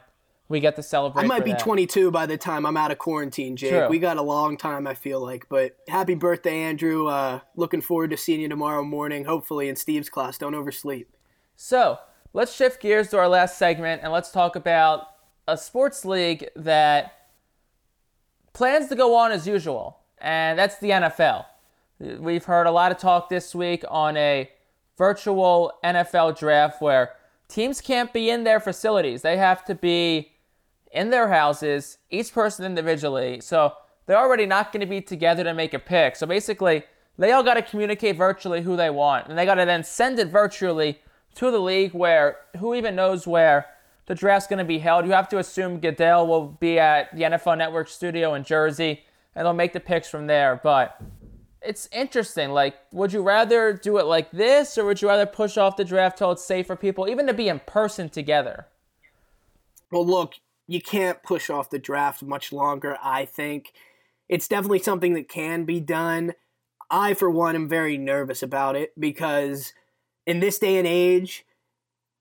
[0.50, 1.24] we get to celebrate.
[1.24, 1.60] I might be that.
[1.60, 3.70] 22 by the time I'm out of quarantine, Jake.
[3.70, 3.88] True.
[3.88, 5.48] We got a long time, I feel like.
[5.48, 7.08] But happy birthday, Andrew.
[7.08, 10.40] Uh, looking forward to seeing you tomorrow morning, hopefully in Steve's class.
[10.40, 11.16] Don't oversleep.
[11.56, 12.00] So,
[12.34, 15.04] let's shift gears to our last segment and let's talk about
[15.48, 17.14] a sports league that
[18.54, 21.46] plans to go on as usual, and that's the NFL.
[22.00, 24.50] We've heard a lot of talk this week on a
[24.98, 27.12] virtual NFL draft where
[27.50, 29.22] teams can't be in their facilities.
[29.22, 30.32] They have to be
[30.92, 33.42] in their houses, each person individually.
[33.42, 33.74] So
[34.06, 36.16] they're already not going to be together to make a pick.
[36.16, 36.84] So basically,
[37.18, 40.20] they all got to communicate virtually who they want, and they got to then send
[40.20, 41.00] it virtually
[41.36, 43.68] to the league where who even knows where
[44.08, 45.06] the draft's going to be held.
[45.06, 49.04] You have to assume Goodell will be at the NFL Network studio in Jersey,
[49.36, 50.60] and they'll make the picks from there.
[50.64, 51.00] But
[51.62, 52.50] it's interesting.
[52.50, 55.86] Like, would you rather do it like this, or would you rather push off the
[55.86, 58.68] draft till it's safe for people, even to be in person together?
[59.92, 60.36] Well, look,
[60.70, 63.74] you can't push off the draft much longer, I think.
[64.30, 66.34] It's definitely something that can be done.
[66.92, 69.74] I, for one, am very nervous about it because
[70.28, 71.44] in this day and age,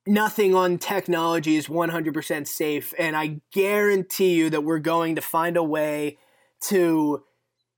[0.06, 2.94] nothing on technology is 100% safe.
[2.98, 6.16] And I guarantee you that we're going to find a way
[6.62, 7.24] to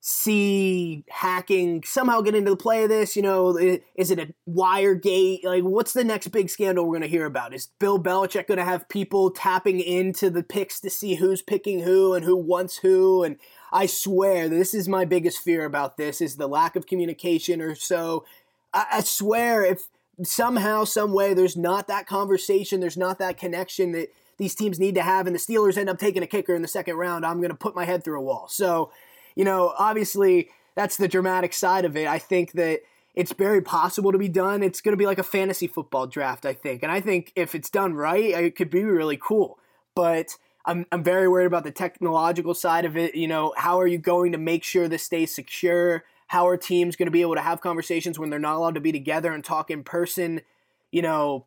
[0.02, 3.14] see hacking somehow get into the play of this?
[3.14, 3.56] You know,
[3.94, 5.44] is it a Wiregate?
[5.44, 7.54] Like, what's the next big scandal we're going to hear about?
[7.54, 11.80] Is Bill Belichick going to have people tapping into the picks to see who's picking
[11.80, 13.22] who and who wants who?
[13.22, 13.36] And
[13.72, 17.74] I swear, this is my biggest fear about this: is the lack of communication or
[17.74, 18.24] so.
[18.72, 19.88] I, I swear, if
[20.22, 24.94] somehow, some way, there's not that conversation, there's not that connection that these teams need
[24.94, 27.38] to have, and the Steelers end up taking a kicker in the second round, I'm
[27.38, 28.48] going to put my head through a wall.
[28.48, 28.90] So
[29.40, 32.06] you know, obviously that's the dramatic side of it.
[32.06, 32.80] I think that
[33.14, 34.62] it's very possible to be done.
[34.62, 36.82] It's going to be like a fantasy football draft, I think.
[36.82, 39.58] And I think if it's done right, it could be really cool.
[39.94, 43.14] But I'm, I'm very worried about the technological side of it.
[43.14, 46.04] You know, how are you going to make sure this stays secure?
[46.26, 48.80] How are teams going to be able to have conversations when they're not allowed to
[48.82, 50.42] be together and talk in person?
[50.92, 51.46] You know,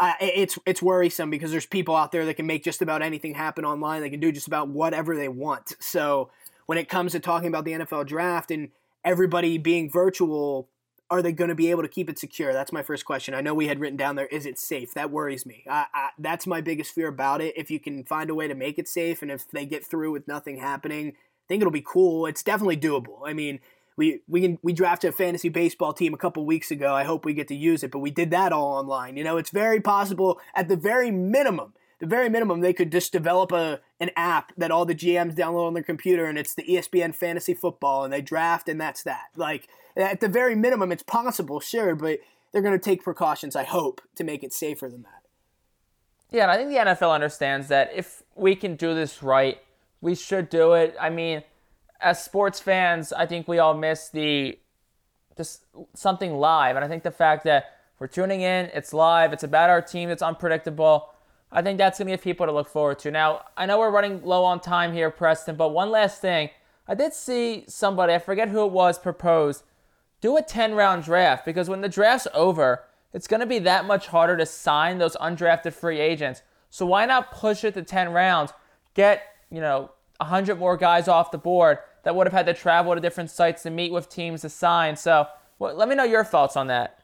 [0.00, 3.34] I, it's it's worrisome because there's people out there that can make just about anything
[3.34, 4.00] happen online.
[4.00, 5.76] They can do just about whatever they want.
[5.78, 6.30] So
[6.68, 8.68] when it comes to talking about the NFL draft and
[9.02, 10.68] everybody being virtual,
[11.08, 12.52] are they going to be able to keep it secure?
[12.52, 13.32] That's my first question.
[13.32, 14.92] I know we had written down there, is it safe?
[14.92, 15.64] That worries me.
[15.66, 17.54] I, I, that's my biggest fear about it.
[17.56, 20.12] If you can find a way to make it safe and if they get through
[20.12, 22.26] with nothing happening, I think it'll be cool.
[22.26, 23.20] It's definitely doable.
[23.24, 23.60] I mean,
[23.96, 26.94] we we can we drafted a fantasy baseball team a couple weeks ago.
[26.94, 29.16] I hope we get to use it, but we did that all online.
[29.16, 33.12] You know, it's very possible at the very minimum the very minimum, they could just
[33.12, 36.62] develop a an app that all the GMs download on their computer, and it's the
[36.62, 39.30] ESPN Fantasy Football, and they draft, and that's that.
[39.36, 42.20] Like at the very minimum, it's possible, sure, but
[42.52, 43.56] they're going to take precautions.
[43.56, 45.22] I hope to make it safer than that.
[46.30, 49.58] Yeah, and I think the NFL understands that if we can do this right,
[50.00, 50.94] we should do it.
[51.00, 51.42] I mean,
[52.00, 54.58] as sports fans, I think we all miss the
[55.36, 57.64] just something live, and I think the fact that
[57.98, 61.08] we're tuning in, it's live, it's about our team, it's unpredictable
[61.50, 63.10] I think that's going to give people to look forward to.
[63.10, 66.50] Now, I know we're running low on time here, Preston, but one last thing.
[66.86, 69.62] I did see somebody, I forget who it was, propose
[70.20, 73.86] do a 10 round draft because when the draft's over, it's going to be that
[73.86, 76.42] much harder to sign those undrafted free agents.
[76.70, 78.52] So why not push it to 10 rounds?
[78.94, 82.94] Get, you know, 100 more guys off the board that would have had to travel
[82.94, 84.96] to different sites to meet with teams to sign.
[84.96, 85.26] So
[85.58, 86.98] well, let me know your thoughts on that.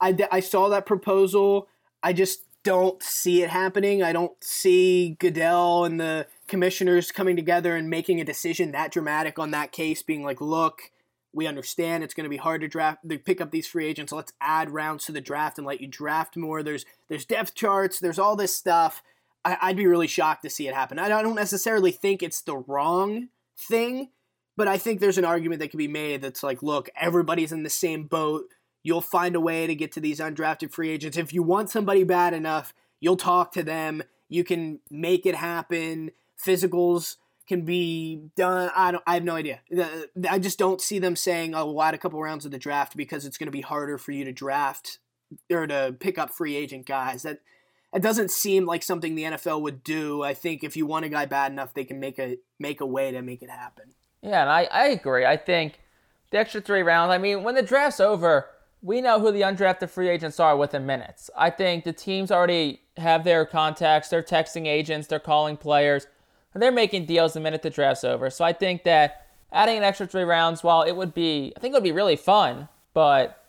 [0.00, 1.68] I, I saw that proposal.
[2.02, 4.02] I just don't see it happening.
[4.02, 9.38] I don't see Goodell and the commissioners coming together and making a decision that dramatic
[9.38, 10.90] on that case, being like, look,
[11.32, 14.12] we understand it's going to be hard to draft, to pick up these free agents.
[14.12, 16.62] Let's add rounds to the draft and let you draft more.
[16.62, 18.00] There's there's depth charts.
[18.00, 19.02] There's all this stuff.
[19.46, 20.98] I, would be really shocked to see it happen.
[20.98, 24.10] I don't necessarily think it's the wrong thing,
[24.58, 27.62] but I think there's an argument that can be made that's like, look, everybody's in
[27.62, 28.44] the same boat.
[28.82, 31.16] You'll find a way to get to these undrafted free agents.
[31.16, 34.02] If you want somebody bad enough, you'll talk to them.
[34.28, 36.12] You can make it happen.
[36.42, 37.16] Physicals
[37.48, 38.70] can be done.
[38.76, 39.02] I don't.
[39.06, 39.60] I have no idea.
[40.28, 42.96] I just don't see them saying, "Oh, we'll add a couple rounds of the draft
[42.96, 44.98] because it's going to be harder for you to draft
[45.50, 47.40] or to pick up free agent guys." That
[47.92, 50.22] it doesn't seem like something the NFL would do.
[50.22, 52.86] I think if you want a guy bad enough, they can make a make a
[52.86, 53.94] way to make it happen.
[54.22, 55.24] Yeah, and I, I agree.
[55.24, 55.80] I think
[56.30, 57.12] the extra three rounds.
[57.12, 58.46] I mean, when the draft's over,
[58.82, 61.30] we know who the undrafted free agents are within minutes.
[61.36, 66.06] I think the teams already have their contacts, they're texting agents, they're calling players,
[66.54, 68.30] they're making deals the minute the draft's over.
[68.30, 71.72] So I think that adding an extra three rounds, while it would be, I think
[71.72, 73.44] it would be really fun, but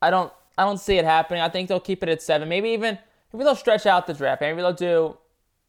[0.00, 1.42] I don't, I don't see it happening.
[1.42, 2.48] I think they'll keep it at seven.
[2.48, 2.98] Maybe even
[3.32, 4.40] maybe they'll stretch out the draft.
[4.40, 5.16] Maybe they'll do,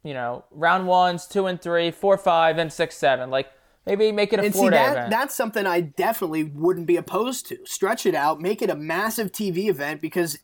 [0.03, 3.31] you know, round ones, two and three, four, five, and six, seven.
[3.31, 3.49] Like
[3.85, 5.11] Maybe make it a four day event.
[5.11, 7.59] That's something I definitely wouldn't be opposed to.
[7.65, 10.39] Stretch it out, make it a massive TV event because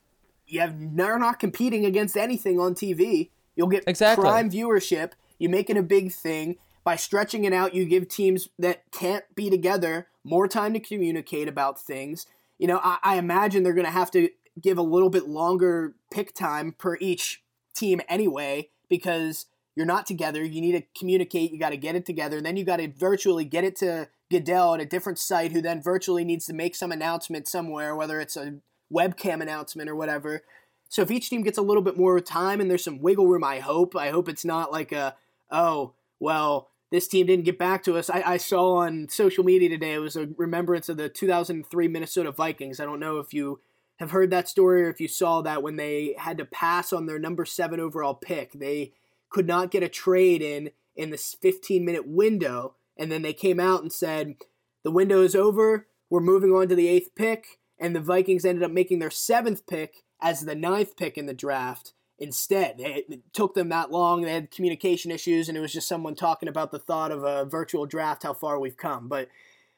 [0.48, 3.30] you have you're not competing against anything on TV.
[3.56, 4.24] You'll get Exactly.
[4.24, 5.14] prime viewership.
[5.40, 7.74] You make it a big thing by stretching it out.
[7.74, 12.28] You give teams that can't be together more time to communicate about things.
[12.60, 14.30] You know, I, I imagine they're going to have to
[14.62, 20.44] give a little bit longer pick time per each team anyway because you're not together.
[20.44, 21.52] You need to communicate.
[21.52, 22.42] You got to get it together.
[22.42, 25.82] Then you got to virtually get it to Goodell at a different site, who then
[25.82, 28.56] virtually needs to make some announcement somewhere, whether it's a
[28.94, 30.44] webcam announcement or whatever.
[30.90, 33.44] So if each team gets a little bit more time and there's some wiggle room,
[33.44, 33.96] I hope.
[33.96, 35.16] I hope it's not like a,
[35.50, 38.10] oh, well, this team didn't get back to us.
[38.10, 42.32] I, I saw on social media today, it was a remembrance of the 2003 Minnesota
[42.34, 42.82] Vikings.
[42.82, 43.62] I don't know if you
[44.00, 47.06] have heard that story or if you saw that when they had to pass on
[47.06, 48.52] their number seven overall pick.
[48.52, 48.92] They
[49.32, 52.76] could not get a trade in in this 15 minute window.
[52.98, 54.36] And then they came out and said,
[54.84, 55.88] the window is over.
[56.10, 57.60] We're moving on to the eighth pick.
[57.80, 61.34] And the Vikings ended up making their seventh pick as the ninth pick in the
[61.34, 62.76] draft instead.
[62.78, 64.22] It took them that long.
[64.22, 67.46] They had communication issues, and it was just someone talking about the thought of a
[67.46, 69.08] virtual draft, how far we've come.
[69.08, 69.30] But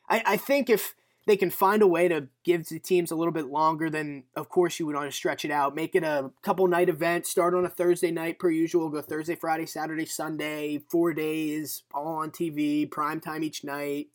[0.09, 3.31] I, I think if they can find a way to give the teams a little
[3.31, 5.75] bit longer, then of course you would want to stretch it out.
[5.75, 7.25] Make it a couple night event.
[7.25, 8.89] Start on a Thursday night per usual.
[8.89, 10.81] Go Thursday, Friday, Saturday, Sunday.
[10.89, 14.07] Four days, all on TV, prime time each night.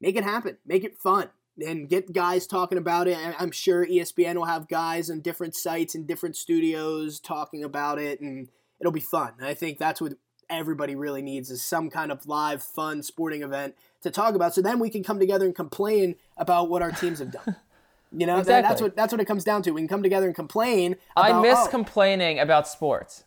[0.00, 0.58] Make it happen.
[0.66, 1.30] Make it fun
[1.66, 3.18] and get guys talking about it.
[3.38, 8.20] I'm sure ESPN will have guys on different sites and different studios talking about it,
[8.20, 8.48] and
[8.80, 9.32] it'll be fun.
[9.40, 10.14] I think that's what
[10.50, 14.54] everybody really needs is some kind of live, fun sporting event to talk about.
[14.54, 17.56] So then we can come together and complain about what our teams have done.
[18.10, 19.70] You know, that, that's what that's what it comes down to.
[19.70, 20.96] We can come together and complain.
[21.14, 23.24] I miss oh, complaining about sports.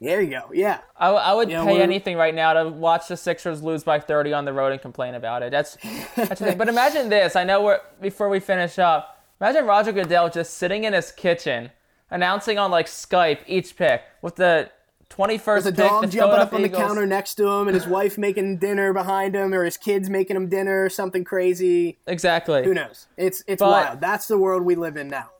[0.00, 0.50] there you go.
[0.52, 0.80] Yeah.
[0.96, 4.32] I, I would Yeah, pay anything right now to watch the Sixers lose by 30
[4.32, 5.52] on the road and complain about it.
[5.52, 5.76] That's
[6.16, 6.58] that's the thing.
[6.58, 7.36] But imagine this.
[7.36, 9.24] I know we're before we finish up.
[9.40, 11.70] Imagine Roger Goodell just sitting in his kitchen
[12.10, 14.68] announcing on like Skype each pick with the
[15.10, 15.76] 21st The pick.
[15.78, 16.82] dog jumping up on the Eagles.
[16.82, 20.36] counter next to him, and his wife making dinner behind him, or his kids making
[20.36, 21.98] him dinner, or something crazy.
[22.06, 22.64] Exactly.
[22.64, 23.06] Who knows?
[23.16, 24.00] It's it's But- wild.
[24.00, 25.30] That's the world we live in now.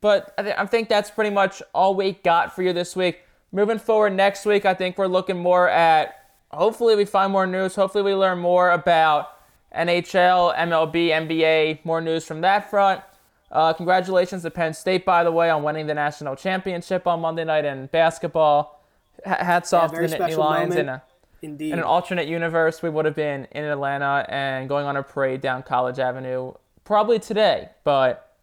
[0.00, 3.20] But I, th- I think that's pretty much all we got for you this week.
[3.52, 6.14] Moving forward next week, I think we're looking more at.
[6.50, 7.74] Hopefully, we find more news.
[7.76, 9.30] Hopefully, we learn more about
[9.74, 13.00] NHL, MLB, NBA, more news from that front.
[13.50, 17.44] Uh, congratulations to Penn State, by the way, on winning the national championship on Monday
[17.44, 18.81] night in basketball.
[19.24, 20.76] Hats off to the Nittany Lions.
[20.76, 21.02] In, a,
[21.42, 21.72] Indeed.
[21.72, 25.40] in an alternate universe, we would have been in Atlanta and going on a parade
[25.40, 26.52] down College Avenue
[26.84, 28.36] probably today, but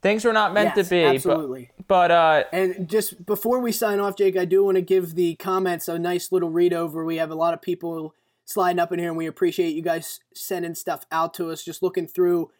[0.00, 1.02] things were not meant Yes, to be.
[1.04, 1.70] but- absolutely.
[1.88, 5.34] But, uh, And just before we sign off, Jake, I do want to give the
[5.36, 7.04] comments a nice little read over.
[7.04, 10.20] We have a lot of people sliding up in here, and we appreciate you guys
[10.34, 11.62] sending stuff out to us.
[11.62, 12.50] Just looking through,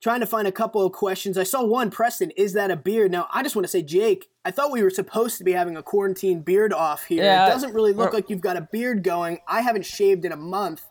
[0.00, 1.36] trying to find a couple of questions.
[1.36, 3.10] I saw one, Preston, is that a beard?
[3.10, 5.76] Now, I just want to say, Jake, I thought we were supposed to be having
[5.76, 7.24] a quarantine beard off here.
[7.24, 9.38] Yeah, it doesn't really look like you've got a beard going.
[9.48, 10.84] I haven't shaved in a month.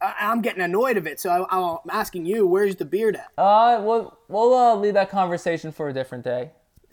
[0.00, 3.30] I- I'm getting annoyed of it, so I- I'm asking you, where's the beard at?
[3.38, 6.50] Uh, we'll we'll uh, leave that conversation for a different day.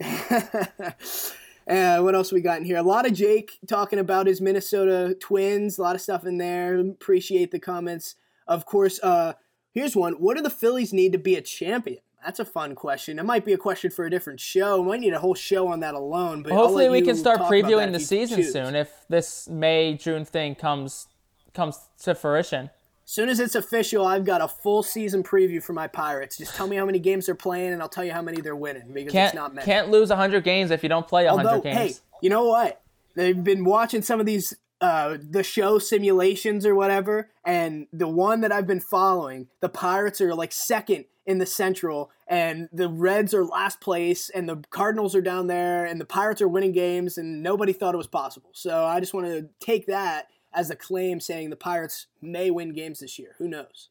[1.68, 2.76] Uh, what else we got in here?
[2.76, 5.78] A lot of Jake talking about his Minnesota Twins.
[5.78, 6.76] A lot of stuff in there.
[6.80, 8.16] Appreciate the comments.
[8.48, 9.34] Of course, uh,
[9.72, 10.14] here's one.
[10.14, 11.98] What do the Phillies need to be a champion?
[12.24, 13.18] That's a fun question.
[13.18, 14.80] It might be a question for a different show.
[14.80, 16.42] We might need a whole show on that alone.
[16.44, 18.52] But Hopefully, we can start talk about that previewing the season choose.
[18.52, 21.08] soon if this May June thing comes
[21.52, 22.70] comes to fruition.
[23.04, 26.38] soon as it's official, I've got a full season preview for my Pirates.
[26.38, 28.54] Just tell me how many games they're playing, and I'll tell you how many they're
[28.56, 29.64] winning because Can't it's not many.
[29.66, 31.76] can't lose 100 games if you don't play 100 Although, games.
[31.76, 32.80] hey, you know what?
[33.16, 38.40] They've been watching some of these uh, the show simulations or whatever, and the one
[38.40, 43.32] that I've been following, the Pirates are like second in the Central, and the Reds
[43.32, 47.16] are last place, and the Cardinals are down there, and the Pirates are winning games,
[47.16, 48.50] and nobody thought it was possible.
[48.54, 52.72] So I just want to take that as a claim saying the Pirates may win
[52.72, 53.36] games this year.
[53.38, 53.88] Who knows?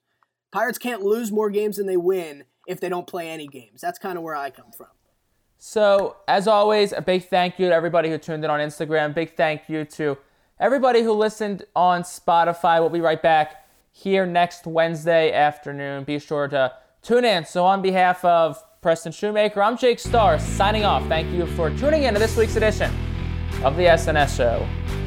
[0.52, 3.80] Pirates can't lose more games than they win if they don't play any games.
[3.80, 4.88] That's kind of where I come from.
[5.58, 9.14] So, as always, a big thank you to everybody who tuned in on Instagram.
[9.14, 10.18] Big thank you to
[10.62, 12.80] everybody who listened on Spotify.
[12.80, 16.04] We'll be right back here next Wednesday afternoon.
[16.06, 17.46] Be sure to tune in.
[17.46, 21.06] So, on behalf of Preston Shoemaker, I'm Jake Starr signing off.
[21.08, 22.94] Thank you for tuning in to this week's edition
[23.64, 25.01] of the SNS Show.